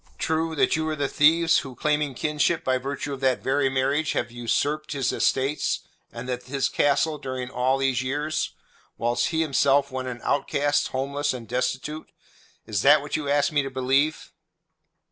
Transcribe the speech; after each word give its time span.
True 0.17 0.55
that 0.55 0.75
you 0.75 0.89
are 0.89 0.95
the 0.95 1.07
thieves 1.07 1.59
who 1.59 1.75
claiming 1.75 2.15
kinship 2.15 2.63
by 2.63 2.79
virtue 2.79 3.13
of 3.13 3.19
that 3.19 3.43
very 3.43 3.69
marriage 3.69 4.13
have 4.13 4.31
usurped 4.31 4.93
his 4.93 5.11
estates 5.11 5.81
and 6.11 6.27
this 6.27 6.47
his 6.47 6.69
castle 6.69 7.19
during 7.19 7.51
all 7.51 7.77
these 7.77 8.01
years, 8.01 8.49
whilst 8.97 9.27
he 9.27 9.41
himself 9.41 9.91
went 9.91 10.07
an 10.07 10.19
outcast, 10.23 10.87
homeless 10.87 11.35
and 11.35 11.47
destitute? 11.47 12.11
Is 12.65 12.81
that 12.81 13.01
what 13.03 13.15
you 13.15 13.29
ask 13.29 13.51
me 13.51 13.61
to 13.61 13.69
believe?" 13.69 14.31